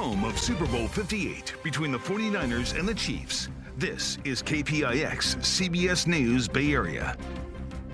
home 0.00 0.24
of 0.24 0.38
Super 0.38 0.64
Bowl 0.68 0.88
58 0.88 1.56
between 1.62 1.92
the 1.92 1.98
49ers 1.98 2.78
and 2.78 2.88
the 2.88 2.94
Chiefs. 2.94 3.50
This 3.76 4.16
is 4.24 4.42
KPIX 4.42 5.36
CBS 5.40 6.06
News 6.06 6.48
Bay 6.48 6.72
Area. 6.72 7.14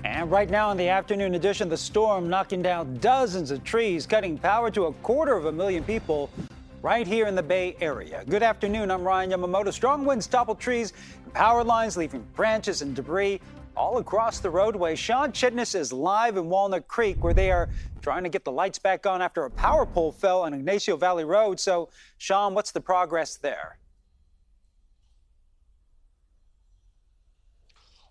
And 0.05 0.31
right 0.31 0.49
now 0.49 0.71
in 0.71 0.77
the 0.77 0.87
afternoon 0.87 1.35
edition, 1.35 1.67
the 1.67 1.75
storm 1.75 2.29
knocking 2.29 2.61
down 2.61 2.97
dozens 2.99 3.51
of 3.51 3.61
trees, 3.65 4.07
cutting 4.07 4.37
power 4.37 4.71
to 4.71 4.85
a 4.85 4.93
quarter 4.93 5.35
of 5.35 5.47
a 5.47 5.51
million 5.51 5.83
people 5.83 6.29
right 6.81 7.05
here 7.05 7.27
in 7.27 7.35
the 7.35 7.43
Bay 7.43 7.75
Area. 7.81 8.23
Good 8.29 8.41
afternoon. 8.41 8.89
I'm 8.89 9.03
Ryan 9.03 9.31
Yamamoto. 9.31 9.73
Strong 9.73 10.05
winds 10.05 10.27
topple 10.27 10.55
trees, 10.55 10.93
power 11.33 11.61
lines, 11.61 11.97
leaving 11.97 12.25
branches 12.37 12.83
and 12.83 12.95
debris 12.95 13.41
all 13.77 13.99
across 13.99 14.39
the 14.39 14.49
roadway. 14.49 14.95
Sean 14.95 15.31
Chitnis 15.31 15.75
is 15.75 15.93
live 15.93 16.35
in 16.35 16.49
Walnut 16.49 16.87
Creek, 16.87 17.23
where 17.23 17.33
they 17.33 17.51
are 17.51 17.69
trying 18.01 18.23
to 18.23 18.29
get 18.29 18.43
the 18.43 18.51
lights 18.51 18.79
back 18.79 19.05
on 19.05 19.21
after 19.21 19.45
a 19.45 19.51
power 19.51 19.85
pole 19.85 20.11
fell 20.11 20.41
on 20.41 20.53
Ignacio 20.53 20.97
Valley 20.97 21.25
Road. 21.25 21.59
So, 21.59 21.89
Sean, 22.17 22.53
what's 22.53 22.71
the 22.71 22.81
progress 22.81 23.37
there? 23.37 23.77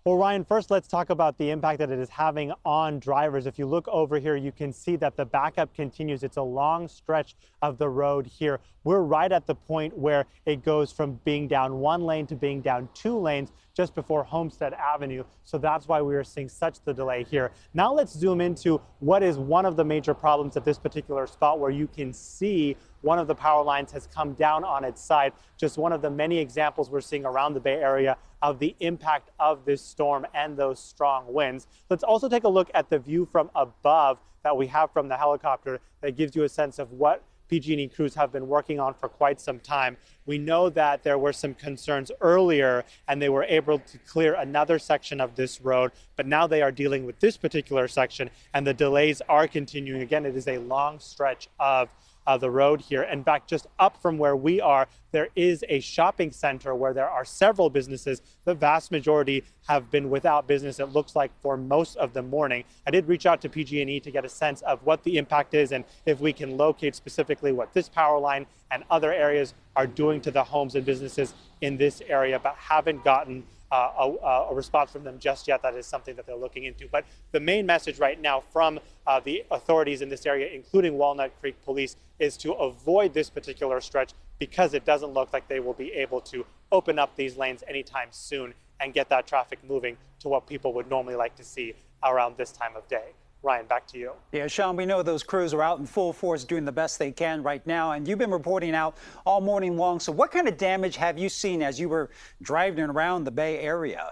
Well, 0.07 0.15
Ryan, 0.15 0.45
first 0.45 0.71
let's 0.71 0.87
talk 0.87 1.09
about 1.09 1.37
the 1.37 1.49
impact 1.49 1.79
that 1.79 1.91
it 1.91 1.99
is 1.99 2.07
having 2.07 2.53
on 2.63 2.97
drivers. 2.97 3.45
If 3.45 3.59
you 3.59 3.65
look 3.65 3.89
over 3.89 4.19
here, 4.19 4.37
you 4.37 4.53
can 4.53 4.71
see 4.71 4.95
that 4.95 5.17
the 5.17 5.25
backup 5.25 5.75
continues. 5.75 6.23
It's 6.23 6.37
a 6.37 6.41
long 6.41 6.87
stretch 6.87 7.35
of 7.61 7.77
the 7.77 7.89
road 7.89 8.25
here. 8.25 8.61
We're 8.85 9.01
right 9.01 9.29
at 9.29 9.45
the 9.45 9.55
point 9.55 9.97
where 9.97 10.23
it 10.45 10.63
goes 10.63 10.93
from 10.93 11.19
being 11.25 11.49
down 11.49 11.79
one 11.79 12.03
lane 12.03 12.25
to 12.27 12.37
being 12.37 12.61
down 12.61 12.87
two 12.93 13.19
lanes 13.19 13.51
just 13.75 13.95
before 13.95 14.23
Homestead 14.23 14.73
Avenue. 14.75 15.25
So 15.43 15.57
that's 15.57 15.89
why 15.89 16.01
we 16.01 16.15
are 16.15 16.23
seeing 16.23 16.47
such 16.47 16.79
the 16.85 16.93
delay 16.93 17.25
here. 17.25 17.51
Now 17.73 17.93
let's 17.93 18.13
zoom 18.13 18.39
into 18.39 18.79
what 19.01 19.23
is 19.23 19.37
one 19.37 19.65
of 19.65 19.75
the 19.75 19.83
major 19.83 20.13
problems 20.13 20.55
at 20.55 20.63
this 20.63 20.79
particular 20.79 21.27
spot 21.27 21.59
where 21.59 21.69
you 21.69 21.85
can 21.85 22.13
see 22.13 22.77
one 23.07 23.19
of 23.19 23.27
the 23.27 23.33
power 23.33 23.63
lines 23.63 23.93
has 23.93 24.05
come 24.13 24.33
down 24.33 24.65
on 24.65 24.83
its 24.83 25.01
side. 25.01 25.31
Just 25.55 25.77
one 25.77 25.93
of 25.93 26.01
the 26.01 26.09
many 26.09 26.37
examples 26.39 26.89
we're 26.89 26.99
seeing 26.99 27.25
around 27.25 27.53
the 27.53 27.59
Bay 27.61 27.75
Area 27.75 28.17
of 28.41 28.59
the 28.59 28.75
impact 28.81 29.29
of 29.39 29.63
this 29.63 29.81
storm 29.81 30.27
and 30.33 30.57
those 30.57 30.77
strong 30.77 31.33
winds. 31.33 31.67
Let's 31.89 32.03
also 32.03 32.27
take 32.27 32.43
a 32.43 32.49
look 32.49 32.69
at 32.73 32.89
the 32.89 32.99
view 32.99 33.25
from 33.31 33.49
above 33.55 34.19
that 34.43 34.57
we 34.57 34.67
have 34.67 34.91
from 34.91 35.07
the 35.07 35.15
helicopter 35.15 35.79
that 36.01 36.17
gives 36.17 36.35
you 36.35 36.43
a 36.43 36.49
sense 36.49 36.79
of 36.79 36.91
what 36.91 37.23
PG&E 37.47 37.87
crews 37.87 38.13
have 38.15 38.33
been 38.33 38.49
working 38.49 38.77
on 38.77 38.93
for 38.93 39.07
quite 39.07 39.39
some 39.39 39.59
time. 39.61 39.95
We 40.25 40.37
know 40.37 40.69
that 40.69 41.03
there 41.03 41.17
were 41.17 41.31
some 41.31 41.53
concerns 41.53 42.11
earlier 42.19 42.83
and 43.07 43.21
they 43.21 43.29
were 43.29 43.45
able 43.45 43.79
to 43.79 43.97
clear 43.99 44.33
another 44.33 44.79
section 44.79 45.21
of 45.21 45.35
this 45.35 45.61
road, 45.61 45.93
but 46.17 46.25
now 46.25 46.45
they 46.45 46.61
are 46.61 46.73
dealing 46.73 47.05
with 47.05 47.21
this 47.21 47.37
particular 47.37 47.87
section 47.87 48.29
and 48.53 48.67
the 48.67 48.73
delays 48.73 49.21
are 49.29 49.47
continuing. 49.47 50.01
Again, 50.01 50.25
it 50.25 50.35
is 50.35 50.49
a 50.49 50.57
long 50.57 50.99
stretch 50.99 51.47
of 51.57 51.87
uh, 52.27 52.37
the 52.37 52.51
road 52.51 52.81
here. 52.81 53.03
In 53.03 53.23
fact, 53.23 53.49
just 53.49 53.65
up 53.79 53.99
from 54.01 54.17
where 54.17 54.35
we 54.35 54.59
are, 54.59 54.87
there 55.11 55.29
is 55.35 55.63
a 55.69 55.79
shopping 55.79 56.31
center 56.31 56.75
where 56.75 56.93
there 56.93 57.09
are 57.09 57.23
several 57.23 57.69
businesses. 57.69 58.21
The 58.43 58.53
vast 58.53 58.91
majority 58.91 59.45
have 59.67 59.89
been 59.89 60.09
without 60.09 60.45
business, 60.45 60.79
it 60.79 60.87
looks 60.87 61.15
like, 61.15 61.31
for 61.41 61.55
most 61.55 61.95
of 61.95 62.13
the 62.13 62.21
morning. 62.21 62.65
I 62.85 62.91
did 62.91 63.07
reach 63.07 63.25
out 63.25 63.41
to 63.41 63.49
PG&E 63.49 64.01
to 64.01 64.11
get 64.11 64.25
a 64.25 64.29
sense 64.29 64.61
of 64.63 64.85
what 64.85 65.03
the 65.03 65.17
impact 65.17 65.53
is 65.53 65.71
and 65.71 65.85
if 66.05 66.19
we 66.19 66.33
can 66.33 66.57
locate 66.57 66.95
specifically 66.95 67.53
what 67.53 67.73
this 67.73 67.87
power 67.87 68.19
line 68.19 68.45
and 68.69 68.83
other 68.91 69.13
areas 69.13 69.53
are 69.77 69.87
doing 69.87 70.19
to 70.21 70.31
the 70.31 70.43
homes 70.43 70.75
and 70.75 70.85
businesses 70.85 71.33
in 71.61 71.77
this 71.77 72.01
area, 72.07 72.37
but 72.37 72.55
haven't 72.55 73.03
gotten 73.05 73.43
uh, 73.71 73.91
a, 73.99 74.27
a, 74.51 74.55
response 74.55 74.91
from 74.91 75.03
them 75.03 75.19
just 75.19 75.47
yet. 75.47 75.61
That 75.61 75.75
is 75.75 75.85
something 75.85 76.15
that 76.15 76.25
they're 76.25 76.35
looking 76.35 76.63
into. 76.63 76.87
But 76.91 77.05
the 77.31 77.39
main 77.39 77.65
message 77.65 77.99
right 77.99 78.19
now 78.19 78.41
from 78.51 78.79
uh, 79.05 79.19
the 79.19 79.43
authorities 79.51 80.01
in 80.01 80.09
this 80.09 80.25
area, 80.25 80.49
including 80.53 80.97
Walnut 80.97 81.31
Creek 81.41 81.55
Police, 81.65 81.95
is 82.19 82.37
to 82.37 82.53
avoid 82.53 83.13
this 83.13 83.29
particular 83.29 83.81
stretch 83.81 84.13
because 84.39 84.73
it 84.73 84.85
doesn't 84.85 85.13
look 85.13 85.33
like 85.33 85.47
they 85.47 85.59
will 85.59 85.73
be 85.73 85.91
able 85.93 86.21
to 86.21 86.45
open 86.71 86.99
up 86.99 87.15
these 87.15 87.37
lanes 87.37 87.63
anytime 87.67 88.09
soon 88.11 88.53
and 88.79 88.93
get 88.93 89.09
that 89.09 89.27
traffic 89.27 89.59
moving 89.67 89.97
to 90.19 90.29
what 90.29 90.47
people 90.47 90.73
would 90.73 90.89
normally 90.89 91.15
like 91.15 91.35
to 91.35 91.43
see 91.43 91.73
around 92.03 92.37
this 92.37 92.51
time 92.51 92.75
of 92.75 92.87
day. 92.87 93.13
Ryan, 93.47 93.65
back 93.65 93.87
to 93.87 93.97
you. 93.97 94.11
Yeah, 94.33 94.47
Sean, 94.47 94.75
we 94.75 94.85
know 94.85 95.01
those 95.01 95.23
crews 95.23 95.53
are 95.53 95.63
out 95.63 95.79
in 95.79 95.85
full 95.85 96.11
force 96.11 96.43
doing 96.43 96.65
the 96.65 96.71
best 96.73 96.99
they 96.99 97.13
can 97.13 97.41
right 97.41 97.65
now, 97.65 97.93
and 97.93 98.05
you've 98.05 98.19
been 98.19 98.29
reporting 98.29 98.75
out 98.75 98.97
all 99.25 99.39
morning 99.39 99.77
long. 99.77 100.01
So, 100.01 100.11
what 100.11 100.31
kind 100.31 100.49
of 100.49 100.57
damage 100.57 100.97
have 100.97 101.17
you 101.17 101.29
seen 101.29 101.61
as 101.63 101.79
you 101.79 101.87
were 101.87 102.09
driving 102.41 102.83
around 102.83 103.23
the 103.23 103.31
Bay 103.31 103.59
Area? 103.59 104.11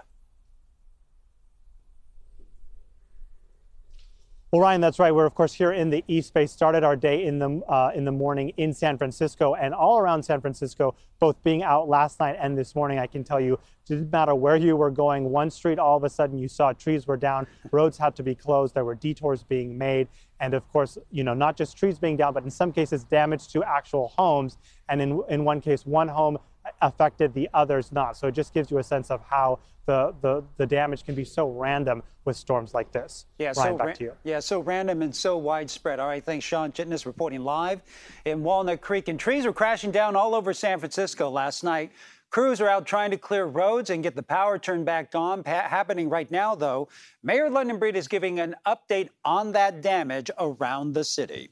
Well, 4.56 4.62
Ryan, 4.62 4.80
that's 4.80 4.98
right. 4.98 5.14
We're 5.14 5.26
of 5.26 5.34
course 5.34 5.52
here 5.52 5.72
in 5.72 5.90
the 5.90 6.02
East 6.08 6.32
Bay. 6.32 6.46
Started 6.46 6.82
our 6.82 6.96
day 6.96 7.26
in 7.26 7.38
the 7.38 7.60
uh, 7.68 7.90
in 7.94 8.06
the 8.06 8.10
morning 8.10 8.54
in 8.56 8.72
San 8.72 8.96
Francisco 8.96 9.54
and 9.54 9.74
all 9.74 9.98
around 9.98 10.22
San 10.22 10.40
Francisco. 10.40 10.94
Both 11.18 11.42
being 11.44 11.62
out 11.62 11.90
last 11.90 12.20
night 12.20 12.38
and 12.40 12.56
this 12.56 12.74
morning, 12.74 12.98
I 12.98 13.06
can 13.06 13.22
tell 13.22 13.38
you, 13.38 13.58
didn't 13.84 14.10
matter 14.10 14.34
where 14.34 14.56
you 14.56 14.74
were 14.74 14.90
going. 14.90 15.24
One 15.24 15.50
street, 15.50 15.78
all 15.78 15.98
of 15.98 16.04
a 16.04 16.08
sudden, 16.08 16.38
you 16.38 16.48
saw 16.48 16.72
trees 16.72 17.06
were 17.06 17.18
down, 17.18 17.46
roads 17.70 17.98
had 17.98 18.16
to 18.16 18.22
be 18.22 18.34
closed, 18.34 18.74
there 18.74 18.86
were 18.86 18.94
detours 18.94 19.42
being 19.42 19.76
made, 19.76 20.08
and 20.40 20.54
of 20.54 20.66
course, 20.72 20.96
you 21.10 21.22
know, 21.22 21.34
not 21.34 21.58
just 21.58 21.76
trees 21.76 21.98
being 21.98 22.16
down, 22.16 22.32
but 22.32 22.42
in 22.42 22.50
some 22.50 22.72
cases, 22.72 23.04
damage 23.04 23.48
to 23.48 23.62
actual 23.62 24.14
homes. 24.16 24.56
And 24.88 25.02
in 25.02 25.22
in 25.28 25.44
one 25.44 25.60
case, 25.60 25.84
one 25.84 26.08
home 26.08 26.38
affected 26.82 27.34
the 27.34 27.48
others 27.54 27.92
not. 27.92 28.16
So 28.16 28.28
it 28.28 28.32
just 28.32 28.54
gives 28.54 28.70
you 28.70 28.78
a 28.78 28.82
sense 28.82 29.10
of 29.10 29.20
how 29.22 29.58
the, 29.86 30.14
the, 30.20 30.42
the 30.56 30.66
damage 30.66 31.04
can 31.04 31.14
be 31.14 31.24
so 31.24 31.48
random 31.48 32.02
with 32.24 32.36
storms 32.36 32.74
like 32.74 32.90
this. 32.92 33.26
Yeah, 33.38 33.52
Ryan, 33.56 33.78
so 33.78 33.84
back 33.84 33.94
to 33.96 34.04
you. 34.04 34.12
Yeah, 34.24 34.40
so 34.40 34.60
random 34.60 35.02
and 35.02 35.14
so 35.14 35.38
widespread. 35.38 36.00
All 36.00 36.08
right, 36.08 36.24
thanks, 36.24 36.44
Sean 36.44 36.72
Chitnis 36.72 37.06
reporting 37.06 37.42
live 37.42 37.82
in 38.24 38.42
Walnut 38.42 38.80
Creek. 38.80 39.08
And 39.08 39.18
trees 39.18 39.46
were 39.46 39.52
crashing 39.52 39.92
down 39.92 40.16
all 40.16 40.34
over 40.34 40.52
San 40.52 40.78
Francisco 40.80 41.30
last 41.30 41.62
night. 41.62 41.92
Crews 42.30 42.60
are 42.60 42.68
out 42.68 42.84
trying 42.84 43.12
to 43.12 43.16
clear 43.16 43.44
roads 43.46 43.90
and 43.90 44.02
get 44.02 44.16
the 44.16 44.22
power 44.22 44.58
turned 44.58 44.84
back 44.84 45.14
on. 45.14 45.44
Pa- 45.44 45.68
happening 45.68 46.08
right 46.08 46.30
now, 46.30 46.56
though. 46.56 46.88
Mayor 47.22 47.48
London 47.48 47.78
Breed 47.78 47.96
is 47.96 48.08
giving 48.08 48.40
an 48.40 48.56
update 48.66 49.10
on 49.24 49.52
that 49.52 49.80
damage 49.80 50.30
around 50.38 50.92
the 50.92 51.04
city. 51.04 51.50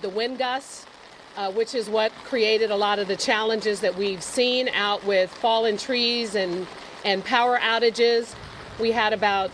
The 0.00 0.08
wind 0.08 0.38
gusts 0.38 0.84
uh, 1.36 1.50
which 1.52 1.74
is 1.74 1.88
what 1.88 2.12
created 2.24 2.70
a 2.70 2.76
lot 2.76 2.98
of 2.98 3.08
the 3.08 3.16
challenges 3.16 3.80
that 3.80 3.96
we've 3.96 4.22
seen 4.22 4.68
out 4.70 5.04
with 5.04 5.32
fallen 5.32 5.76
trees 5.76 6.34
and, 6.34 6.66
and 7.04 7.24
power 7.24 7.58
outages. 7.58 8.34
We 8.78 8.92
had 8.92 9.12
about 9.12 9.50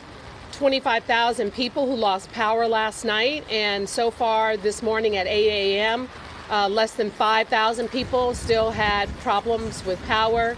25,000 0.53 1.53
people 1.53 1.87
who 1.87 1.95
lost 1.95 2.33
power 2.33 2.67
last 2.67 3.05
night, 3.05 3.45
and 3.51 3.89
so 3.89 4.11
far 4.11 4.57
this 4.57 4.83
morning 4.83 5.17
at 5.17 5.27
8 5.27 5.77
a.m., 5.77 6.09
uh, 6.51 6.69
less 6.69 6.95
than 6.95 7.11
5,000 7.11 7.89
people 7.89 8.35
still 8.35 8.71
had 8.71 9.09
problems 9.19 9.85
with 9.85 10.03
power. 10.07 10.57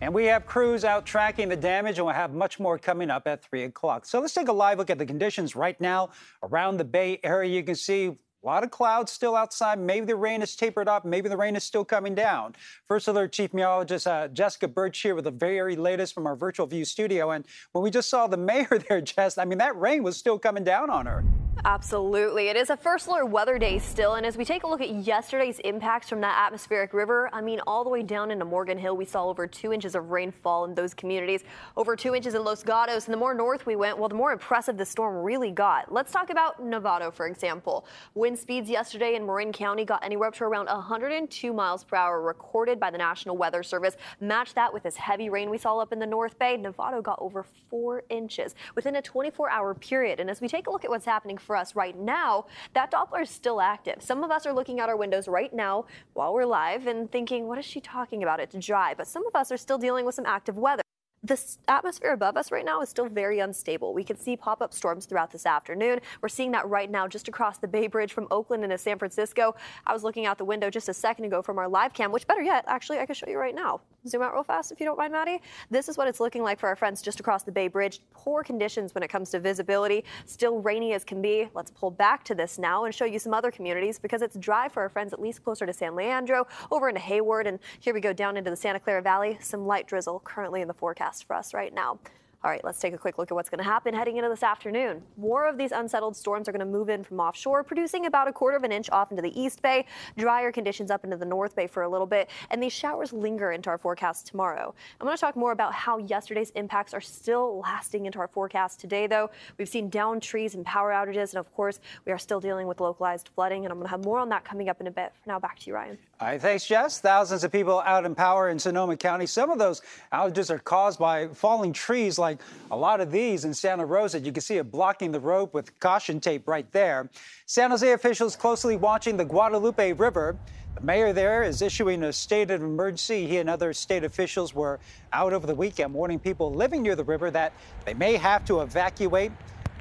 And 0.00 0.12
we 0.12 0.26
have 0.26 0.44
crews 0.44 0.84
out 0.84 1.06
tracking 1.06 1.48
the 1.48 1.56
damage, 1.56 1.98
and 1.98 2.06
we'll 2.06 2.14
have 2.14 2.34
much 2.34 2.60
more 2.60 2.78
coming 2.78 3.10
up 3.10 3.26
at 3.26 3.42
3 3.44 3.64
o'clock. 3.64 4.04
So 4.04 4.20
let's 4.20 4.34
take 4.34 4.48
a 4.48 4.52
live 4.52 4.78
look 4.78 4.90
at 4.90 4.98
the 4.98 5.06
conditions 5.06 5.56
right 5.56 5.80
now 5.80 6.10
around 6.42 6.76
the 6.76 6.84
Bay 6.84 7.18
Area. 7.22 7.50
You 7.50 7.62
can 7.62 7.74
see 7.74 8.16
a 8.46 8.48
lot 8.48 8.62
of 8.62 8.70
clouds 8.70 9.10
still 9.10 9.34
outside. 9.34 9.76
Maybe 9.76 10.06
the 10.06 10.14
rain 10.14 10.38
has 10.38 10.54
tapered 10.54 10.86
off. 10.86 11.04
Maybe 11.04 11.28
the 11.28 11.36
rain 11.36 11.56
is 11.56 11.64
still 11.64 11.84
coming 11.84 12.14
down. 12.14 12.54
First 12.86 13.08
Alert 13.08 13.32
Chief 13.32 13.52
Meteorologist 13.52 14.06
uh, 14.06 14.28
Jessica 14.28 14.68
Burch 14.68 15.00
here 15.00 15.16
with 15.16 15.24
the 15.24 15.32
very 15.32 15.74
latest 15.74 16.14
from 16.14 16.28
our 16.28 16.36
virtual 16.36 16.66
view 16.68 16.84
studio. 16.84 17.32
And 17.32 17.44
when 17.72 17.82
we 17.82 17.90
just 17.90 18.08
saw 18.08 18.28
the 18.28 18.36
mayor 18.36 18.80
there, 18.88 19.00
Jess, 19.00 19.36
I 19.36 19.44
mean, 19.46 19.58
that 19.58 19.76
rain 19.76 20.04
was 20.04 20.16
still 20.16 20.38
coming 20.38 20.62
down 20.62 20.90
on 20.90 21.06
her. 21.06 21.24
Absolutely. 21.64 22.48
It 22.48 22.56
is 22.56 22.70
a 22.70 22.76
first 22.76 23.06
alert 23.08 23.26
weather 23.26 23.58
day 23.58 23.78
still. 23.78 24.14
And 24.14 24.26
as 24.26 24.36
we 24.36 24.44
take 24.44 24.62
a 24.62 24.66
look 24.66 24.80
at 24.80 24.90
yesterday's 24.90 25.58
impacts 25.60 26.08
from 26.08 26.20
that 26.20 26.46
atmospheric 26.46 26.92
river, 26.92 27.28
I 27.32 27.40
mean, 27.40 27.60
all 27.66 27.82
the 27.82 27.90
way 27.90 28.02
down 28.02 28.30
into 28.30 28.44
Morgan 28.44 28.78
Hill, 28.78 28.96
we 28.96 29.04
saw 29.04 29.26
over 29.26 29.46
two 29.46 29.72
inches 29.72 29.94
of 29.94 30.10
rainfall 30.10 30.66
in 30.66 30.74
those 30.74 30.94
communities, 30.94 31.42
over 31.76 31.96
two 31.96 32.14
inches 32.14 32.34
in 32.34 32.44
Los 32.44 32.62
Gatos. 32.62 33.06
And 33.06 33.12
the 33.12 33.18
more 33.18 33.34
north 33.34 33.66
we 33.66 33.74
went, 33.74 33.98
well, 33.98 34.08
the 34.08 34.14
more 34.14 34.32
impressive 34.32 34.76
the 34.76 34.84
storm 34.84 35.16
really 35.16 35.50
got. 35.50 35.92
Let's 35.92 36.12
talk 36.12 36.30
about 36.30 36.62
Novato, 36.62 37.12
for 37.12 37.26
example. 37.26 37.86
Wind 38.14 38.38
speeds 38.38 38.68
yesterday 38.68 39.14
in 39.14 39.26
Marin 39.26 39.52
County 39.52 39.84
got 39.84 40.04
anywhere 40.04 40.28
up 40.28 40.34
to 40.34 40.44
around 40.44 40.66
102 40.66 41.52
miles 41.52 41.84
per 41.84 41.96
hour 41.96 42.20
recorded 42.20 42.78
by 42.78 42.90
the 42.90 42.98
National 42.98 43.36
Weather 43.36 43.62
Service. 43.62 43.96
Match 44.20 44.54
that 44.54 44.72
with 44.72 44.82
this 44.82 44.96
heavy 44.96 45.30
rain 45.30 45.50
we 45.50 45.58
saw 45.58 45.78
up 45.78 45.92
in 45.92 45.98
the 45.98 46.06
North 46.06 46.38
Bay. 46.38 46.56
Novato 46.58 47.02
got 47.02 47.18
over 47.20 47.44
four 47.70 48.04
inches 48.10 48.54
within 48.74 48.96
a 48.96 49.02
24 49.02 49.50
hour 49.50 49.74
period. 49.74 50.20
And 50.20 50.30
as 50.30 50.40
we 50.40 50.48
take 50.48 50.66
a 50.66 50.70
look 50.70 50.84
at 50.84 50.90
what's 50.90 51.06
happening 51.06 51.38
for 51.46 51.56
us 51.56 51.74
right 51.74 51.96
now, 51.98 52.46
that 52.74 52.90
Doppler 52.90 53.22
is 53.22 53.30
still 53.30 53.60
active. 53.60 54.02
Some 54.02 54.22
of 54.22 54.30
us 54.30 54.44
are 54.44 54.52
looking 54.52 54.80
out 54.80 54.88
our 54.88 54.96
windows 54.96 55.28
right 55.28 55.54
now 55.54 55.86
while 56.12 56.34
we're 56.34 56.44
live 56.44 56.86
and 56.86 57.10
thinking, 57.10 57.46
what 57.46 57.58
is 57.58 57.64
she 57.64 57.80
talking 57.80 58.22
about? 58.22 58.40
It's 58.40 58.54
dry. 58.56 58.92
But 58.94 59.06
some 59.06 59.26
of 59.26 59.34
us 59.34 59.50
are 59.50 59.56
still 59.56 59.78
dealing 59.78 60.04
with 60.04 60.14
some 60.14 60.26
active 60.26 60.58
weather. 60.58 60.82
The 61.22 61.40
atmosphere 61.66 62.12
above 62.12 62.36
us 62.36 62.52
right 62.52 62.64
now 62.64 62.82
is 62.82 62.88
still 62.88 63.08
very 63.08 63.40
unstable. 63.40 63.94
We 63.94 64.04
could 64.04 64.20
see 64.20 64.36
pop 64.36 64.62
up 64.62 64.72
storms 64.72 65.06
throughout 65.06 65.32
this 65.32 65.44
afternoon. 65.44 65.98
We're 66.20 66.28
seeing 66.28 66.52
that 66.52 66.68
right 66.68 66.88
now 66.88 67.08
just 67.08 67.26
across 67.26 67.58
the 67.58 67.66
Bay 67.66 67.88
Bridge 67.88 68.12
from 68.12 68.28
Oakland 68.30 68.62
into 68.62 68.78
San 68.78 68.96
Francisco. 68.98 69.56
I 69.86 69.92
was 69.92 70.04
looking 70.04 70.26
out 70.26 70.38
the 70.38 70.44
window 70.44 70.70
just 70.70 70.88
a 70.88 70.94
second 70.94 71.24
ago 71.24 71.42
from 71.42 71.58
our 71.58 71.68
live 71.68 71.94
cam, 71.94 72.12
which 72.12 72.28
better 72.28 72.42
yet, 72.42 72.64
actually, 72.68 72.98
I 72.98 73.06
can 73.06 73.14
show 73.16 73.28
you 73.28 73.38
right 73.38 73.54
now. 73.54 73.80
Zoom 74.08 74.22
out 74.22 74.32
real 74.32 74.42
fast 74.42 74.72
if 74.72 74.80
you 74.80 74.86
don't 74.86 74.98
mind, 74.98 75.12
Maddie. 75.12 75.40
This 75.70 75.88
is 75.88 75.96
what 75.96 76.08
it's 76.08 76.20
looking 76.20 76.42
like 76.42 76.58
for 76.58 76.68
our 76.68 76.76
friends 76.76 77.02
just 77.02 77.20
across 77.20 77.42
the 77.42 77.52
Bay 77.52 77.68
Bridge. 77.68 78.00
Poor 78.12 78.42
conditions 78.42 78.94
when 78.94 79.02
it 79.02 79.08
comes 79.08 79.30
to 79.30 79.40
visibility, 79.40 80.04
still 80.24 80.60
rainy 80.60 80.92
as 80.92 81.04
can 81.04 81.20
be. 81.22 81.48
Let's 81.54 81.70
pull 81.70 81.90
back 81.90 82.24
to 82.24 82.34
this 82.34 82.58
now 82.58 82.84
and 82.84 82.94
show 82.94 83.04
you 83.04 83.18
some 83.18 83.34
other 83.34 83.50
communities 83.50 83.98
because 83.98 84.22
it's 84.22 84.36
dry 84.36 84.68
for 84.68 84.82
our 84.82 84.88
friends 84.88 85.12
at 85.12 85.20
least 85.20 85.42
closer 85.44 85.66
to 85.66 85.72
San 85.72 85.94
Leandro, 85.94 86.46
over 86.70 86.88
into 86.88 87.00
Hayward, 87.00 87.46
and 87.46 87.58
here 87.80 87.94
we 87.94 88.00
go 88.00 88.12
down 88.12 88.36
into 88.36 88.50
the 88.50 88.56
Santa 88.56 88.80
Clara 88.80 89.02
Valley. 89.02 89.38
Some 89.40 89.66
light 89.66 89.86
drizzle 89.86 90.20
currently 90.20 90.60
in 90.60 90.68
the 90.68 90.74
forecast 90.74 91.26
for 91.26 91.34
us 91.34 91.54
right 91.54 91.74
now. 91.74 91.98
All 92.44 92.50
right, 92.50 92.62
let's 92.62 92.78
take 92.78 92.92
a 92.92 92.98
quick 92.98 93.18
look 93.18 93.32
at 93.32 93.34
what's 93.34 93.48
going 93.48 93.58
to 93.58 93.64
happen 93.64 93.94
heading 93.94 94.18
into 94.18 94.28
this 94.28 94.42
afternoon. 94.42 95.02
More 95.16 95.48
of 95.48 95.56
these 95.56 95.72
unsettled 95.72 96.14
storms 96.14 96.48
are 96.48 96.52
going 96.52 96.60
to 96.60 96.66
move 96.66 96.90
in 96.90 97.02
from 97.02 97.18
offshore, 97.18 97.64
producing 97.64 98.06
about 98.06 98.28
a 98.28 98.32
quarter 98.32 98.56
of 98.56 98.62
an 98.62 98.70
inch 98.70 98.90
off 98.90 99.10
into 99.10 99.22
the 99.22 99.40
East 99.40 99.62
Bay, 99.62 99.86
drier 100.16 100.52
conditions 100.52 100.90
up 100.90 101.02
into 101.02 101.16
the 101.16 101.24
North 101.24 101.56
Bay 101.56 101.66
for 101.66 101.82
a 101.82 101.88
little 101.88 102.06
bit, 102.06 102.28
and 102.50 102.62
these 102.62 102.74
showers 102.74 103.12
linger 103.12 103.52
into 103.52 103.70
our 103.70 103.78
forecast 103.78 104.26
tomorrow. 104.26 104.74
I'm 105.00 105.06
going 105.06 105.16
to 105.16 105.20
talk 105.20 105.34
more 105.34 105.52
about 105.52 105.72
how 105.72 105.96
yesterday's 105.98 106.50
impacts 106.50 106.92
are 106.92 107.00
still 107.00 107.60
lasting 107.60 108.04
into 108.06 108.18
our 108.18 108.28
forecast 108.28 108.80
today, 108.80 109.06
though. 109.06 109.30
We've 109.58 109.68
seen 109.68 109.88
downed 109.88 110.22
trees 110.22 110.54
and 110.54 110.64
power 110.64 110.90
outages, 110.90 111.30
and 111.30 111.38
of 111.38 111.52
course, 111.54 111.80
we 112.04 112.12
are 112.12 112.18
still 112.18 112.38
dealing 112.38 112.66
with 112.66 112.80
localized 112.80 113.30
flooding, 113.34 113.64
and 113.64 113.72
I'm 113.72 113.78
going 113.78 113.86
to 113.86 113.90
have 113.90 114.04
more 114.04 114.18
on 114.18 114.28
that 114.28 114.44
coming 114.44 114.68
up 114.68 114.80
in 114.80 114.86
a 114.86 114.92
bit. 114.92 115.12
For 115.24 115.30
now, 115.30 115.40
back 115.40 115.58
to 115.60 115.66
you, 115.68 115.74
Ryan. 115.74 115.98
All 116.20 116.28
right, 116.28 116.40
thanks, 116.40 116.66
Jess. 116.66 117.00
Thousands 117.00 117.44
of 117.44 117.50
people 117.52 117.80
out 117.80 118.04
in 118.04 118.14
power 118.14 118.50
in 118.50 118.58
Sonoma 118.58 118.96
County. 118.96 119.26
Some 119.26 119.50
of 119.50 119.58
those 119.58 119.82
outages 120.12 120.50
are 120.50 120.58
caused 120.58 120.98
by 120.98 121.28
falling 121.28 121.72
trees, 121.72 122.18
like 122.18 122.25
a 122.70 122.76
lot 122.76 123.00
of 123.00 123.10
these 123.10 123.44
in 123.44 123.54
Santa 123.54 123.84
Rosa. 123.84 124.20
You 124.20 124.32
can 124.32 124.40
see 124.40 124.56
it 124.56 124.70
blocking 124.70 125.12
the 125.12 125.20
road 125.20 125.50
with 125.52 125.78
caution 125.80 126.20
tape 126.20 126.48
right 126.48 126.70
there. 126.72 127.08
San 127.46 127.70
Jose 127.70 127.90
officials 127.92 128.36
closely 128.36 128.76
watching 128.76 129.16
the 129.16 129.24
Guadalupe 129.24 129.92
River. 129.92 130.36
The 130.74 130.80
mayor 130.82 131.12
there 131.12 131.42
is 131.42 131.62
issuing 131.62 132.02
a 132.02 132.12
state 132.12 132.50
of 132.50 132.62
emergency. 132.62 133.26
He 133.26 133.38
and 133.38 133.48
other 133.48 133.72
state 133.72 134.04
officials 134.04 134.54
were 134.54 134.78
out 135.12 135.32
over 135.32 135.46
the 135.46 135.54
weekend 135.54 135.94
warning 135.94 136.18
people 136.18 136.52
living 136.52 136.82
near 136.82 136.96
the 136.96 137.04
river 137.04 137.30
that 137.30 137.52
they 137.84 137.94
may 137.94 138.16
have 138.16 138.44
to 138.46 138.60
evacuate. 138.60 139.32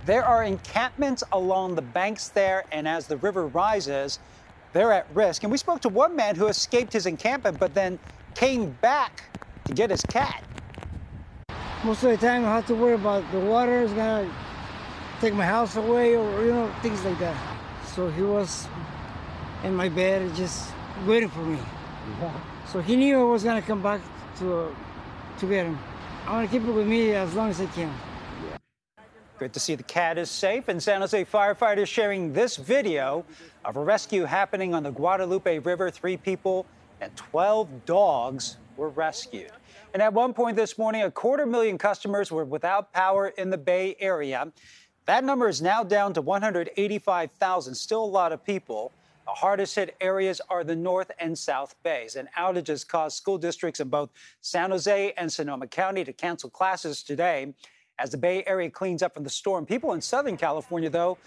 There 0.05 0.23
are 0.23 0.43
encampments 0.43 1.23
along 1.31 1.75
the 1.75 1.81
banks 1.81 2.29
there, 2.29 2.63
and 2.71 2.87
as 2.87 3.07
the 3.07 3.17
river 3.17 3.47
rises, 3.47 4.19
they're 4.71 4.93
at 4.93 5.07
risk. 5.13 5.43
And 5.43 5.51
we 5.51 5.57
spoke 5.57 5.81
to 5.81 5.89
one 5.89 6.15
man 6.15 6.35
who 6.35 6.47
escaped 6.47 6.93
his 6.93 7.07
encampment 7.07 7.59
but 7.59 7.73
then 7.73 7.97
came 8.35 8.71
back 8.81 9.23
to 9.65 9.73
get 9.73 9.89
his 9.89 10.01
cat. 10.03 10.43
Most 11.85 12.03
of 12.03 12.09
the 12.09 12.17
time, 12.17 12.43
I 12.45 12.55
have 12.55 12.65
to 12.65 12.73
worry 12.73 12.95
about 12.95 13.31
the 13.31 13.39
water 13.39 13.83
is 13.83 13.91
gonna 13.93 14.27
take 15.21 15.35
my 15.35 15.45
house 15.45 15.75
away 15.75 16.15
or, 16.15 16.43
you 16.43 16.51
know, 16.51 16.67
things 16.81 17.05
like 17.05 17.19
that. 17.19 17.37
So 17.93 18.09
he 18.09 18.23
was 18.23 18.67
in 19.63 19.75
my 19.75 19.87
bed 19.87 20.33
just 20.33 20.71
waiting 21.05 21.29
for 21.29 21.41
me. 21.41 21.59
So 22.71 22.81
he 22.81 22.95
knew 22.95 23.19
I 23.19 23.23
was 23.23 23.43
gonna 23.43 23.61
come 23.61 23.83
back 23.83 24.01
to, 24.39 24.61
uh, 24.61 24.69
to 25.37 25.45
get 25.45 25.67
him. 25.67 25.77
I 26.25 26.33
wanna 26.33 26.47
keep 26.47 26.63
it 26.63 26.71
with 26.71 26.87
me 26.87 27.13
as 27.13 27.35
long 27.35 27.51
as 27.51 27.61
I 27.61 27.67
can. 27.67 27.93
Good 29.37 29.53
to 29.53 29.59
see 29.59 29.75
the 29.75 29.83
cat 29.83 30.17
is 30.17 30.31
safe. 30.31 30.67
And 30.69 30.81
San 30.81 31.01
Jose 31.01 31.23
firefighters 31.25 31.85
sharing 31.85 32.33
this 32.33 32.57
video 32.57 33.25
of 33.63 33.77
a 33.77 33.83
rescue 33.83 34.23
happening 34.23 34.73
on 34.73 34.81
the 34.81 34.91
Guadalupe 34.91 35.59
River. 35.59 35.91
Three 35.91 36.17
people 36.17 36.65
and 36.99 37.15
12 37.15 37.85
dogs 37.85 38.57
were 38.75 38.89
rescued. 38.89 39.51
And 39.95 40.01
at 40.01 40.11
one 40.11 40.33
point 40.33 40.57
this 40.57 40.77
morning, 40.77 41.03
a 41.03 41.09
quarter 41.09 41.45
million 41.45 41.77
customers 41.77 42.29
were 42.29 42.43
without 42.43 42.91
power 42.91 43.29
in 43.29 43.49
the 43.49 43.57
Bay 43.57 43.95
Area. 44.01 44.51
That 45.05 45.23
number 45.23 45.47
is 45.47 45.61
now 45.61 45.85
down 45.85 46.13
to 46.15 46.21
185,000, 46.21 47.73
still 47.73 48.03
a 48.03 48.05
lot 48.05 48.33
of 48.33 48.43
people. 48.43 48.91
The 49.25 49.31
hardest 49.31 49.73
hit 49.73 49.95
areas 50.01 50.41
are 50.49 50.65
the 50.65 50.75
North 50.75 51.11
and 51.17 51.37
South 51.37 51.75
Bays, 51.81 52.17
and 52.17 52.27
outages 52.37 52.85
caused 52.85 53.15
school 53.15 53.37
districts 53.37 53.79
in 53.79 53.87
both 53.87 54.09
San 54.41 54.71
Jose 54.71 55.13
and 55.15 55.31
Sonoma 55.31 55.65
County 55.65 56.03
to 56.03 56.11
cancel 56.11 56.49
classes 56.49 57.01
today 57.01 57.53
as 57.97 58.09
the 58.09 58.17
Bay 58.17 58.43
Area 58.45 58.69
cleans 58.69 59.01
up 59.01 59.13
from 59.13 59.23
the 59.23 59.29
storm. 59.29 59.65
People 59.65 59.93
in 59.93 60.01
Southern 60.01 60.35
California, 60.35 60.89
though, 60.89 61.17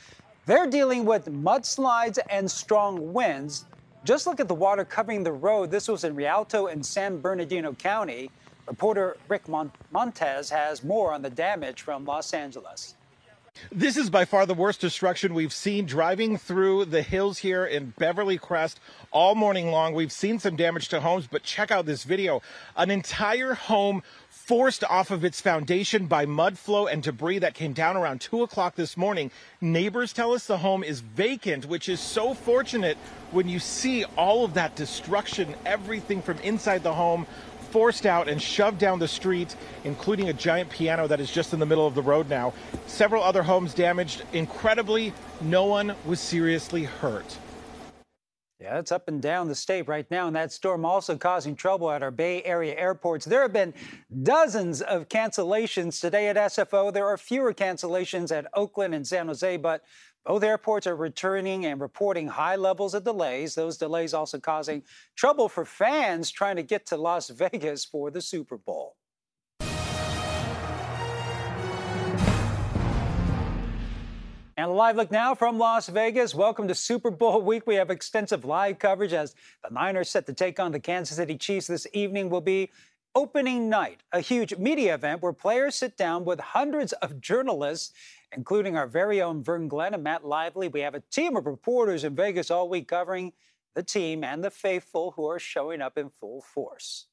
they're 0.44 0.68
dealing 0.68 1.06
with 1.06 1.24
mudslides 1.24 2.18
and 2.28 2.50
strong 2.50 3.14
winds. 3.14 3.64
Just 4.04 4.26
look 4.26 4.40
at 4.40 4.46
the 4.46 4.54
water 4.54 4.84
covering 4.84 5.22
the 5.22 5.32
road. 5.32 5.70
This 5.70 5.88
was 5.88 6.04
in 6.04 6.14
Rialto 6.14 6.66
and 6.66 6.84
San 6.84 7.22
Bernardino 7.22 7.72
County. 7.72 8.30
Reporter 8.68 9.16
Rick 9.28 9.48
Mon- 9.48 9.72
Montez 9.90 10.50
has 10.50 10.84
more 10.84 11.12
on 11.12 11.22
the 11.22 11.30
damage 11.30 11.82
from 11.82 12.04
Los 12.04 12.34
Angeles. 12.34 12.94
This 13.72 13.96
is 13.96 14.08
by 14.08 14.24
far 14.24 14.46
the 14.46 14.54
worst 14.54 14.80
destruction 14.80 15.34
we've 15.34 15.52
seen 15.52 15.84
driving 15.84 16.36
through 16.36 16.84
the 16.84 17.02
hills 17.02 17.38
here 17.38 17.64
in 17.64 17.92
Beverly 17.98 18.38
Crest 18.38 18.78
all 19.10 19.34
morning 19.34 19.72
long. 19.72 19.94
We've 19.94 20.12
seen 20.12 20.38
some 20.38 20.54
damage 20.54 20.88
to 20.90 21.00
homes, 21.00 21.26
but 21.26 21.42
check 21.42 21.72
out 21.72 21.84
this 21.84 22.04
video. 22.04 22.40
An 22.76 22.90
entire 22.90 23.54
home 23.54 24.02
forced 24.28 24.84
off 24.84 25.10
of 25.10 25.24
its 25.24 25.40
foundation 25.40 26.06
by 26.06 26.24
mud 26.24 26.56
flow 26.56 26.86
and 26.86 27.02
debris 27.02 27.40
that 27.40 27.54
came 27.54 27.72
down 27.72 27.96
around 27.96 28.20
2 28.20 28.42
o'clock 28.42 28.76
this 28.76 28.96
morning. 28.96 29.30
Neighbors 29.60 30.12
tell 30.12 30.32
us 30.32 30.46
the 30.46 30.58
home 30.58 30.84
is 30.84 31.00
vacant, 31.00 31.66
which 31.66 31.88
is 31.88 32.00
so 32.00 32.34
fortunate 32.34 32.96
when 33.30 33.48
you 33.48 33.58
see 33.58 34.04
all 34.16 34.44
of 34.44 34.54
that 34.54 34.74
destruction, 34.76 35.54
everything 35.66 36.22
from 36.22 36.38
inside 36.38 36.82
the 36.82 36.94
home 36.94 37.26
forced 37.70 38.06
out 38.06 38.28
and 38.28 38.40
shoved 38.40 38.78
down 38.78 38.98
the 38.98 39.08
street, 39.08 39.54
including 39.84 40.28
a 40.28 40.32
giant 40.32 40.70
piano 40.70 41.06
that 41.06 41.20
is 41.20 41.30
just 41.30 41.52
in 41.52 41.60
the 41.60 41.66
middle 41.66 41.86
of 41.86 41.94
the 41.94 42.02
road 42.02 42.28
now. 42.28 42.52
Several 42.86 43.22
other 43.22 43.42
homes 43.42 43.74
damaged. 43.74 44.22
Incredibly, 44.32 45.12
no 45.40 45.64
one 45.64 45.94
was 46.06 46.20
seriously 46.20 46.84
hurt. 46.84 47.38
Yeah, 48.60 48.80
it's 48.80 48.90
up 48.90 49.06
and 49.06 49.22
down 49.22 49.46
the 49.46 49.54
state 49.54 49.86
right 49.86 50.10
now, 50.10 50.26
and 50.26 50.34
that 50.34 50.50
storm 50.50 50.84
also 50.84 51.16
causing 51.16 51.54
trouble 51.54 51.92
at 51.92 52.02
our 52.02 52.10
Bay 52.10 52.42
Area 52.42 52.74
airports. 52.76 53.24
There 53.24 53.42
have 53.42 53.52
been 53.52 53.72
dozens 54.24 54.82
of 54.82 55.08
cancellations 55.08 56.00
today 56.00 56.26
at 56.26 56.34
SFO. 56.34 56.92
There 56.92 57.06
are 57.06 57.16
fewer 57.16 57.54
cancellations 57.54 58.36
at 58.36 58.48
Oakland 58.54 58.96
and 58.96 59.06
San 59.06 59.28
Jose, 59.28 59.58
but 59.58 59.84
both 60.28 60.42
airports 60.42 60.86
are 60.86 60.94
returning 60.94 61.64
and 61.64 61.80
reporting 61.80 62.28
high 62.28 62.56
levels 62.56 62.92
of 62.92 63.02
delays. 63.02 63.54
Those 63.54 63.78
delays 63.78 64.12
also 64.12 64.38
causing 64.38 64.82
trouble 65.16 65.48
for 65.48 65.64
fans 65.64 66.30
trying 66.30 66.56
to 66.56 66.62
get 66.62 66.84
to 66.88 66.98
Las 66.98 67.30
Vegas 67.30 67.86
for 67.86 68.10
the 68.10 68.20
Super 68.20 68.58
Bowl. 68.58 68.96
And 74.58 74.66
a 74.66 74.68
live 74.68 74.96
look 74.96 75.10
now 75.10 75.34
from 75.34 75.56
Las 75.56 75.88
Vegas. 75.88 76.34
Welcome 76.34 76.68
to 76.68 76.74
Super 76.74 77.10
Bowl 77.10 77.40
week. 77.46 77.66
We 77.66 77.76
have 77.76 77.88
extensive 77.88 78.44
live 78.44 78.78
coverage 78.78 79.14
as 79.14 79.34
the 79.64 79.70
Niners 79.72 80.10
set 80.10 80.26
to 80.26 80.34
take 80.34 80.60
on 80.60 80.72
the 80.72 80.80
Kansas 80.80 81.16
City 81.16 81.38
Chiefs. 81.38 81.68
This 81.68 81.86
evening 81.94 82.28
will 82.28 82.42
be 82.42 82.68
opening 83.18 83.68
night, 83.68 84.00
a 84.12 84.20
huge 84.20 84.56
media 84.58 84.94
event 84.94 85.20
where 85.20 85.32
players 85.32 85.74
sit 85.74 85.96
down 85.96 86.24
with 86.24 86.38
hundreds 86.38 86.92
of 86.92 87.20
journalists, 87.20 87.92
including 88.30 88.76
our 88.76 88.86
very 88.86 89.20
own 89.20 89.42
Vern 89.42 89.66
Glenn 89.66 89.92
and 89.92 90.04
Matt 90.04 90.24
Lively. 90.24 90.68
We 90.68 90.82
have 90.82 90.94
a 90.94 91.00
team 91.00 91.36
of 91.36 91.44
reporters 91.44 92.04
in 92.04 92.14
Vegas 92.14 92.48
all 92.48 92.68
week 92.68 92.86
covering 92.86 93.32
the 93.74 93.82
team 93.82 94.22
and 94.22 94.44
the 94.44 94.52
faithful 94.52 95.14
who 95.16 95.26
are 95.26 95.40
showing 95.40 95.82
up 95.82 95.98
in 95.98 96.10
full 96.20 96.42
force. 96.42 97.06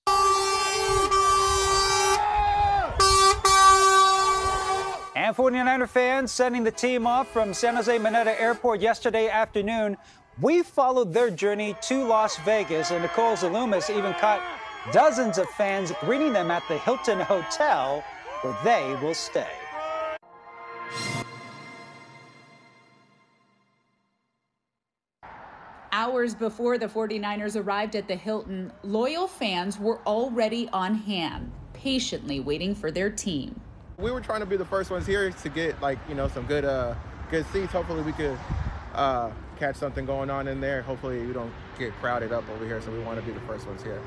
And 5.15 5.35
49er 5.35 5.89
fans 5.89 6.31
sending 6.31 6.63
the 6.63 6.69
team 6.69 7.07
off 7.07 7.31
from 7.31 7.51
San 7.51 7.77
Jose 7.77 7.97
Mineta 7.97 8.39
Airport 8.39 8.79
yesterday 8.79 9.27
afternoon. 9.27 9.97
We 10.39 10.62
followed 10.62 11.15
their 11.15 11.31
journey 11.31 11.75
to 11.81 12.03
Las 12.03 12.38
Vegas, 12.45 12.91
and 12.91 13.01
Nicole 13.01 13.35
Zalumis 13.35 13.89
even 13.89 14.13
caught 14.15 14.43
dozens 14.92 15.38
of 15.38 15.50
fans 15.51 15.92
greeting 16.01 16.34
them 16.34 16.51
at 16.51 16.63
the 16.68 16.77
Hilton 16.77 17.20
Hotel, 17.20 18.04
where 18.42 18.58
they 18.63 18.96
will 19.01 19.13
stay. 19.13 19.48
Hours 25.92 26.36
before 26.36 26.77
the 26.77 26.88
49ers 26.88 27.56
arrived 27.56 27.96
at 27.96 28.08
the 28.08 28.15
Hilton, 28.15 28.72
loyal 28.84 29.27
fans 29.27 29.80
were 29.80 30.01
already 30.06 30.68
on 30.74 30.94
hand, 30.94 31.51
patiently 31.74 32.42
waiting 32.42 32.75
for 32.75 32.92
their 32.92 33.10
team. 33.10 33.60
We 33.98 34.12
were 34.12 34.20
trying 34.20 34.42
to 34.42 34.46
be 34.46 34.58
the 34.58 34.65
first 34.65 34.92
ones 34.92 35.08
here 35.08 35.32
to 35.32 35.50
get 35.50 35.82
like 35.82 35.98
you 36.10 36.15
know 36.15 36.27
some 36.27 36.46
good 36.48 36.65
uh 36.65 36.96
good 37.32 37.46
seats. 37.54 37.72
Hopefully 37.72 38.01
we 38.01 38.12
could 38.12 38.38
uh, 38.94 39.32
catch 39.58 39.75
something 39.75 40.06
going 40.06 40.30
on 40.30 40.48
in 40.48 40.60
there. 40.60 40.82
Hopefully 40.82 41.25
we 41.25 41.34
don't 41.34 41.54
get 41.80 41.94
crowded 41.94 42.32
up 42.32 42.44
over 42.50 42.65
here. 42.65 42.82
So 42.82 42.92
we 42.92 43.00
want 43.00 43.20
to 43.20 43.25
be 43.25 43.32
the 43.32 43.46
first 43.48 43.65
ones 43.68 43.82
here. 43.82 44.01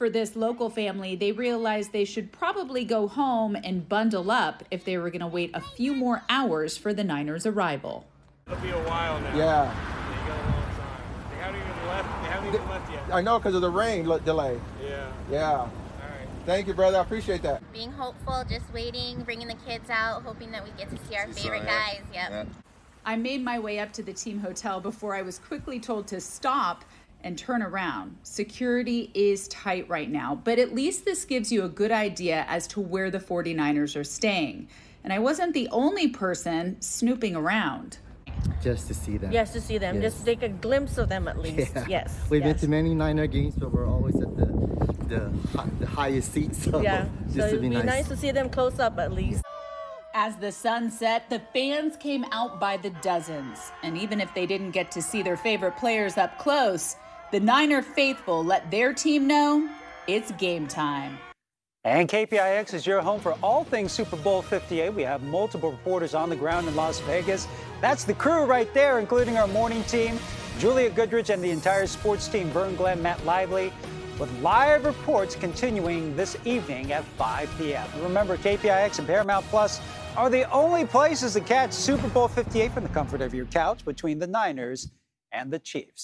For 0.00 0.08
this 0.08 0.34
local 0.34 0.70
family, 0.70 1.14
they 1.14 1.30
realized 1.30 1.92
they 1.92 2.06
should 2.06 2.32
probably 2.32 2.86
go 2.86 3.06
home 3.06 3.54
and 3.54 3.86
bundle 3.86 4.30
up 4.30 4.64
if 4.70 4.82
they 4.82 4.96
were 4.96 5.10
going 5.10 5.20
to 5.20 5.26
wait 5.26 5.50
a 5.52 5.60
few 5.60 5.94
more 5.94 6.22
hours 6.30 6.78
for 6.78 6.94
the 6.94 7.04
Niners' 7.04 7.44
arrival. 7.44 8.06
It'll 8.46 8.58
be 8.62 8.70
a 8.70 8.78
while 8.88 9.20
now. 9.20 9.36
Yeah. 9.36 9.74
They 10.08 10.26
got 10.26 10.38
a 10.38 10.52
long 10.52 10.62
time. 10.62 11.02
They 11.30 11.36
haven't 11.36 11.60
even 11.60 11.86
left. 11.86 12.22
They 12.22 12.28
haven't 12.30 12.54
even 12.54 12.68
left 12.70 12.90
yet. 12.90 13.02
I 13.12 13.20
know 13.20 13.38
because 13.38 13.54
of 13.54 13.60
the 13.60 13.68
rain 13.68 14.04
delay. 14.24 14.58
Yeah. 14.82 15.12
Yeah. 15.30 15.50
All 15.50 15.68
right. 15.98 16.28
Thank 16.46 16.66
you, 16.66 16.72
brother. 16.72 16.96
I 16.96 17.02
appreciate 17.02 17.42
that. 17.42 17.70
being 17.70 17.92
hopeful, 17.92 18.42
just 18.48 18.72
waiting, 18.72 19.22
bringing 19.24 19.48
the 19.48 19.58
kids 19.66 19.90
out, 19.90 20.22
hoping 20.22 20.50
that 20.52 20.64
we 20.64 20.70
get 20.78 20.88
to 20.88 20.96
see 21.10 21.16
our 21.16 21.26
favorite 21.26 21.64
yeah. 21.66 21.90
guys. 21.90 22.00
Yep. 22.14 22.46
I 23.04 23.16
made 23.16 23.44
my 23.44 23.58
way 23.58 23.78
up 23.78 23.92
to 23.94 24.02
the 24.02 24.14
team 24.14 24.40
hotel 24.40 24.80
before 24.80 25.14
I 25.14 25.20
was 25.20 25.38
quickly 25.38 25.78
told 25.78 26.06
to 26.08 26.22
stop 26.22 26.86
and 27.22 27.36
turn 27.38 27.62
around. 27.62 28.16
Security 28.22 29.10
is 29.14 29.48
tight 29.48 29.88
right 29.88 30.10
now, 30.10 30.40
but 30.44 30.58
at 30.58 30.74
least 30.74 31.04
this 31.04 31.24
gives 31.24 31.50
you 31.52 31.64
a 31.64 31.68
good 31.68 31.92
idea 31.92 32.44
as 32.48 32.66
to 32.68 32.80
where 32.80 33.10
the 33.10 33.18
49ers 33.18 33.96
are 33.98 34.04
staying. 34.04 34.68
And 35.04 35.12
I 35.12 35.18
wasn't 35.18 35.54
the 35.54 35.68
only 35.70 36.08
person 36.08 36.80
snooping 36.80 37.34
around. 37.36 37.98
Just 38.62 38.88
to 38.88 38.94
see 38.94 39.16
them. 39.16 39.32
Yes, 39.32 39.52
to 39.52 39.60
see 39.60 39.78
them. 39.78 40.00
Yes. 40.00 40.14
Just 40.14 40.24
take 40.26 40.42
a 40.42 40.48
glimpse 40.48 40.98
of 40.98 41.08
them 41.08 41.28
at 41.28 41.38
least. 41.38 41.72
Yeah. 41.74 41.86
Yes. 41.88 42.18
We've 42.30 42.42
yes. 42.42 42.52
been 42.52 42.60
to 42.60 42.68
many 42.68 42.94
Niner 42.94 43.26
games, 43.26 43.54
but 43.54 43.72
we're 43.72 43.88
always 43.88 44.14
at 44.16 44.36
the 44.36 44.46
the, 45.08 45.30
the 45.80 45.86
highest 45.86 46.32
seats. 46.32 46.64
So 46.64 46.80
Yeah. 46.80 47.06
just 47.24 47.34
So 47.34 47.40
to 47.42 47.48
it'd 47.48 47.60
be, 47.60 47.68
be 47.68 47.74
nice. 47.74 47.84
nice 47.84 48.08
to 48.08 48.16
see 48.16 48.30
them 48.30 48.48
close 48.48 48.78
up 48.78 48.98
at 48.98 49.12
least. 49.12 49.42
As 50.14 50.36
the 50.36 50.52
sun 50.52 50.90
set, 50.90 51.28
the 51.30 51.40
fans 51.52 51.96
came 51.96 52.24
out 52.32 52.58
by 52.60 52.76
the 52.76 52.90
dozens. 53.02 53.58
And 53.82 53.96
even 53.98 54.20
if 54.20 54.32
they 54.34 54.46
didn't 54.46 54.72
get 54.72 54.90
to 54.92 55.02
see 55.02 55.22
their 55.22 55.36
favorite 55.36 55.76
players 55.76 56.16
up 56.16 56.38
close, 56.38 56.96
the 57.30 57.40
Niner 57.40 57.80
faithful 57.82 58.44
let 58.44 58.70
their 58.70 58.92
team 58.92 59.26
know 59.26 59.68
it's 60.06 60.32
game 60.32 60.66
time. 60.66 61.18
And 61.84 62.08
KPIX 62.08 62.74
is 62.74 62.86
your 62.86 63.00
home 63.00 63.20
for 63.20 63.32
all 63.42 63.64
things 63.64 63.92
Super 63.92 64.16
Bowl 64.16 64.42
58. 64.42 64.92
We 64.92 65.02
have 65.02 65.22
multiple 65.22 65.70
reporters 65.70 66.14
on 66.14 66.28
the 66.28 66.36
ground 66.36 66.68
in 66.68 66.76
Las 66.76 67.00
Vegas. 67.00 67.46
That's 67.80 68.04
the 68.04 68.12
crew 68.12 68.44
right 68.44 68.72
there, 68.74 68.98
including 68.98 69.38
our 69.38 69.46
morning 69.46 69.82
team, 69.84 70.18
Julia 70.58 70.90
Goodrich 70.90 71.30
and 71.30 71.42
the 71.42 71.50
entire 71.50 71.86
sports 71.86 72.28
team, 72.28 72.48
Vern 72.48 72.76
Glenn, 72.76 73.00
Matt 73.00 73.24
Lively, 73.24 73.72
with 74.18 74.30
live 74.42 74.84
reports 74.84 75.34
continuing 75.34 76.14
this 76.16 76.36
evening 76.44 76.92
at 76.92 77.04
5 77.04 77.50
p.m. 77.56 77.88
Remember, 78.02 78.36
KPIX 78.36 78.98
and 78.98 79.08
Paramount 79.08 79.46
Plus 79.46 79.80
are 80.16 80.28
the 80.28 80.50
only 80.50 80.84
places 80.84 81.32
to 81.32 81.40
catch 81.40 81.72
Super 81.72 82.08
Bowl 82.08 82.28
58 82.28 82.72
from 82.72 82.82
the 82.82 82.90
comfort 82.90 83.22
of 83.22 83.32
your 83.32 83.46
couch 83.46 83.84
between 83.86 84.18
the 84.18 84.26
Niners 84.26 84.90
and 85.32 85.50
the 85.50 85.58
Chiefs. 85.58 85.98